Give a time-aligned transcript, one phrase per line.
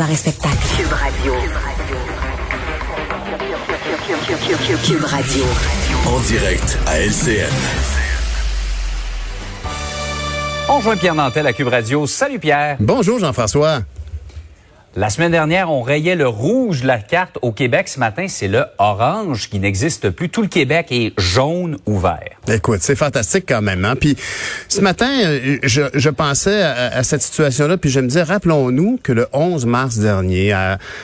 [0.00, 0.56] Arrêt spectacle.
[0.76, 1.34] Cube Radio.
[4.84, 5.44] Cube Radio.
[6.08, 7.48] En direct à LCN.
[10.68, 12.08] On rejoint Pierre Nantel à Cube Radio.
[12.08, 12.76] Salut Pierre.
[12.80, 13.82] Bonjour Jean-François.
[14.96, 17.88] La semaine dernière, on rayait le rouge de la carte au Québec.
[17.88, 20.28] Ce matin, c'est le orange qui n'existe plus.
[20.28, 22.38] Tout le Québec est jaune ou vert.
[22.46, 23.84] Écoute, c'est fantastique quand même.
[23.84, 23.96] Hein?
[23.96, 24.16] Puis
[24.68, 29.26] ce matin, euh, je, pensais à, cette situation-là, puis je me disais, rappelons-nous que le
[29.32, 30.54] 11 mars dernier,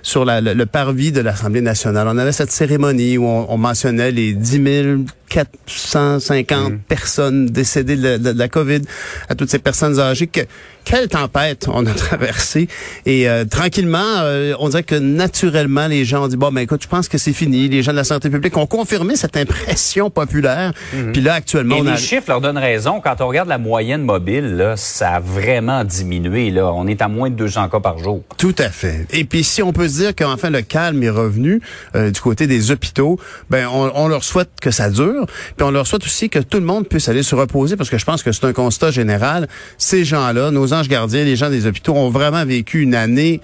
[0.00, 4.32] sur le, parvis de l'Assemblée nationale, on avait cette cérémonie où on, on mentionnait les
[4.32, 5.04] 10 000
[5.34, 6.78] 450 mmh.
[6.86, 8.82] personnes décédées de, de, de, la COVID,
[9.28, 10.28] à toutes ces personnes âgées.
[10.28, 10.42] Que,
[10.84, 12.68] quelle tempête on a traversé.
[13.04, 16.82] Et euh, tranquillement, euh, on dirait que naturellement, les gens ont dit, bon, ben écoute,
[16.82, 17.68] je pense que c'est fini.
[17.68, 20.72] Les gens de la santé publique ont confirmé cette impression populaire.
[20.92, 21.12] Mmh.
[21.12, 21.96] Puis là, actuellement, Et on les a...
[21.96, 23.00] chiffres leur donnent raison.
[23.02, 26.50] Quand on regarde la moyenne mobile, là, ça a vraiment diminué.
[26.50, 26.72] Là.
[26.72, 28.22] On est à moins de 200 cas par jour.
[28.38, 29.06] Tout à fait.
[29.10, 31.60] Et puis, si on peut se dire qu'enfin, le calme est revenu
[31.96, 33.18] euh, du côté des hôpitaux,
[33.50, 35.23] ben on, on leur souhaite que ça dure.
[35.26, 37.98] Puis on leur souhaite aussi que tout le monde puisse aller se reposer parce que
[37.98, 39.48] je pense que c'est un constat général.
[39.78, 43.40] Ces gens-là, nos anges gardiens, les gens des hôpitaux ont vraiment vécu une année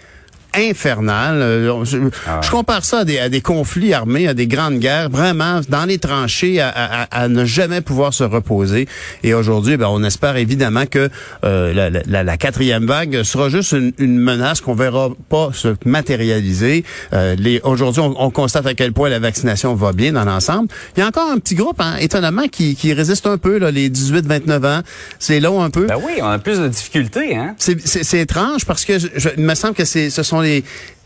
[0.54, 1.42] infernal.
[1.42, 2.40] Euh, je, ah.
[2.42, 5.84] je, compare ça à des, à des, conflits armés, à des grandes guerres, vraiment dans
[5.84, 8.88] les tranchées, à, à, à ne jamais pouvoir se reposer.
[9.22, 11.08] Et aujourd'hui, ben, on espère évidemment que
[11.44, 15.74] euh, la, la, la, quatrième vague sera juste une, une menace qu'on verra pas se
[15.84, 16.84] matérialiser.
[17.12, 20.68] Euh, aujourd'hui, on, on, constate à quel point la vaccination va bien dans l'ensemble.
[20.96, 23.70] Il y a encore un petit groupe, hein, étonnamment, qui, qui résiste un peu, là,
[23.70, 24.80] les 18-29 ans.
[25.18, 25.86] C'est long un peu.
[25.86, 27.36] Ben oui, on a plus de difficultés.
[27.36, 27.54] Hein?
[27.58, 30.39] C'est étrange parce que je, je, il me semble que ce sont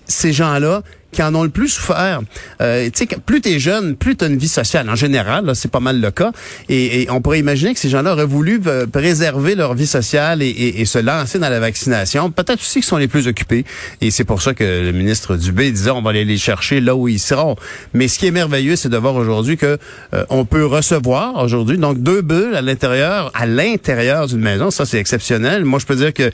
[0.06, 0.82] ces gens-là
[1.14, 2.20] qui en ont le plus souffert.
[2.60, 4.91] Euh, tu plus t'es jeune, plus t'as une vie sociale.
[4.91, 6.32] En général, c'est pas mal le cas.
[6.69, 10.42] Et, et, on pourrait imaginer que ces gens-là auraient voulu euh, préserver leur vie sociale
[10.42, 12.30] et, et, et, se lancer dans la vaccination.
[12.30, 13.64] Peut-être aussi qu'ils sont les plus occupés.
[14.00, 16.97] Et c'est pour ça que le ministre Dubé disait on va aller les chercher là
[16.97, 17.56] où ils seront.
[17.92, 19.78] Mais ce qui est merveilleux, c'est de voir aujourd'hui que
[20.14, 24.70] euh, on peut recevoir aujourd'hui donc deux bulles à l'intérieur, à l'intérieur d'une maison.
[24.70, 25.64] Ça, c'est exceptionnel.
[25.64, 26.31] Moi, je peux dire que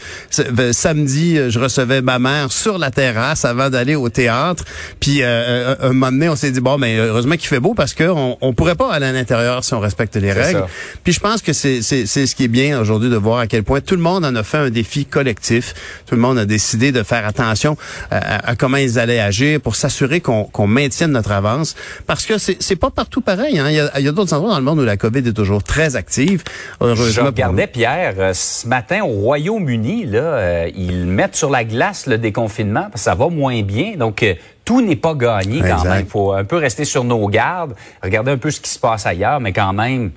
[0.73, 4.65] samedi, je recevais ma mère sur la terrasse avant d'aller au théâtre.
[5.01, 7.75] Puis euh, un moment donné, on s'est dit bon, mais ben, heureusement qu'il fait beau
[7.75, 10.61] parce que on, pourrait pas aller à l'intérieur si on respecte les règles.
[10.61, 10.67] Ça.
[11.05, 13.47] Puis je pense que c'est c'est c'est ce qui est bien aujourd'hui de voir à
[13.47, 15.75] quel point tout le monde en a fait un défi collectif.
[16.07, 17.77] Tout le monde a décidé de faire attention
[18.11, 21.77] à, à comment ils allaient agir pour s'assurer qu'on qu'on maintienne notre avance.
[22.07, 23.59] Parce que c'est pas partout pareil.
[23.59, 23.71] Hein.
[23.71, 25.97] Il y a, a d'autres endroits dans le monde où la COVID est toujours très
[25.97, 26.43] active.
[26.81, 32.07] Je regardais Pierre euh, ce matin au Royaume-Uni là, euh, ils mettent sur la glace
[32.07, 33.97] le déconfinement parce que ça va moins bien.
[33.97, 34.35] Donc euh,
[34.71, 36.05] tout n'est pas gagné quand même.
[36.05, 39.05] Il faut un peu rester sur nos gardes, regarder un peu ce qui se passe
[39.05, 40.13] ailleurs, mais quand même,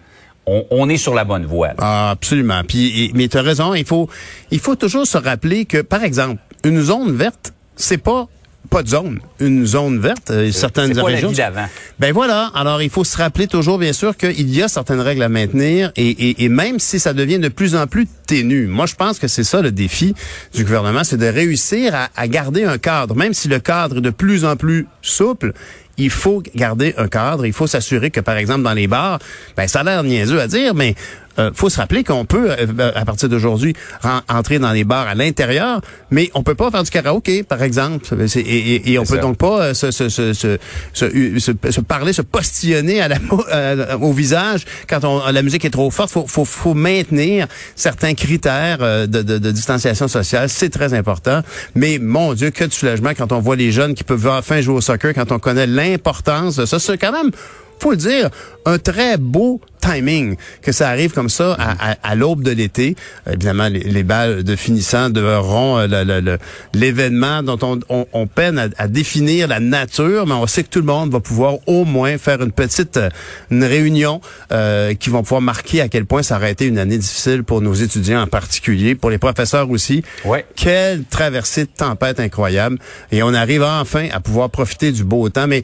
[0.45, 1.69] on, on est sur la bonne voie.
[1.79, 2.61] Ah, absolument.
[2.63, 4.07] Puis, mais tu as raison, il faut,
[4.51, 8.27] il faut toujours se rappeler que, par exemple, une zone verte, c'est pas
[8.73, 10.31] pas de zone, une zone verte.
[10.31, 11.31] Euh, certaines régions.
[11.99, 12.51] Ben voilà.
[12.55, 15.91] Alors il faut se rappeler toujours, bien sûr, qu'il y a certaines règles à maintenir
[15.95, 18.65] et, et, et, même si ça devient de plus en plus ténu.
[18.65, 20.15] Moi, je pense que c'est ça le défi
[20.55, 24.01] du gouvernement, c'est de réussir à, à garder un cadre, même si le cadre est
[24.01, 25.53] de plus en plus souple
[25.97, 27.45] il faut garder un cadre.
[27.45, 29.19] Il faut s'assurer que, par exemple, dans les bars,
[29.55, 30.95] ben, ça a l'air niaiseux à dire, mais
[31.39, 33.73] euh, faut se rappeler qu'on peut, euh, à partir d'aujourd'hui,
[34.29, 38.07] entrer dans les bars à l'intérieur, mais on peut pas faire du karaoké, par exemple.
[38.35, 39.21] Et, et, et on peut ça.
[39.21, 43.17] donc pas euh, se, se, se, se, parler, se postillonner à la,
[43.51, 46.11] euh, au visage quand on, la musique est trop forte.
[46.11, 50.49] Faut, faut, faut maintenir certains critères de, de, de distanciation sociale.
[50.49, 51.41] C'est très important.
[51.75, 54.75] Mais mon Dieu, que de soulagement quand on voit les jeunes qui peuvent enfin jouer
[54.75, 56.79] au soccer, quand on connaît l'importance de ça.
[56.79, 57.31] C'est quand même
[57.83, 58.29] faut le dire,
[58.65, 62.95] un très beau timing que ça arrive comme ça à, à, à l'aube de l'été.
[63.27, 66.37] Évidemment, les, les, balles de finissant devront euh,
[66.73, 70.69] l'événement dont on, on, on peine à, à, définir la nature, mais on sait que
[70.69, 72.97] tout le monde va pouvoir au moins faire une petite
[73.51, 74.21] une réunion
[74.53, 77.59] euh, qui vont pouvoir marquer à quel point ça aurait été une année difficile pour
[77.59, 80.03] nos étudiants en particulier, pour les professeurs aussi.
[80.23, 80.45] Ouais.
[80.55, 82.77] Quelle traversée de tempête incroyable.
[83.11, 85.63] Et on arrive enfin à pouvoir profiter du beau temps, mais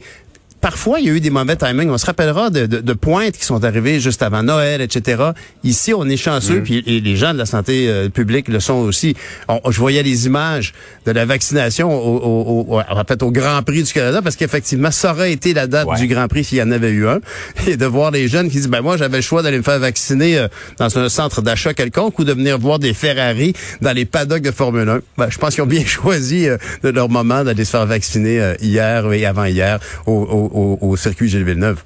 [0.60, 1.90] parfois, il y a eu des mauvais timings.
[1.90, 5.22] On se rappellera de, de, de pointes qui sont arrivées juste avant Noël, etc.
[5.64, 6.62] Ici, on est chanceux, mm.
[6.62, 9.14] puis et les gens de la santé euh, publique le sont aussi.
[9.48, 10.72] je voyais les images
[11.06, 15.12] de la vaccination au, au, en fait, au Grand Prix du Canada, parce qu'effectivement, ça
[15.12, 17.20] aurait été la date du Grand Prix s'il y en avait eu un.
[17.66, 19.78] Et de voir les jeunes qui disent, ben moi, j'avais le choix d'aller me faire
[19.78, 20.48] vacciner euh,
[20.78, 24.50] dans un centre d'achat quelconque ou de venir voir des Ferrari dans les paddocks de
[24.50, 25.00] Formule 1.
[25.16, 28.54] Ben, je pense qu'ils ont bien choisi euh, de leur moment d'aller se faire vacciner
[28.60, 31.82] hier et avant-hier au au, circuit Gilles Villeneuve.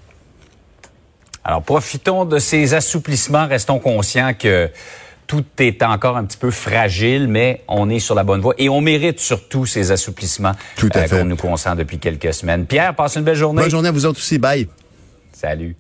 [1.45, 3.47] Alors, profitons de ces assouplissements.
[3.47, 4.71] Restons conscients que
[5.27, 8.69] tout est encore un petit peu fragile, mais on est sur la bonne voie et
[8.69, 12.67] on mérite surtout ces assouplissements tout à euh, qu'on nous consent depuis quelques semaines.
[12.67, 13.63] Pierre, passe une belle journée.
[13.63, 14.39] Bonne journée à vous autres aussi.
[14.39, 14.69] Bye.
[15.33, 15.73] Salut.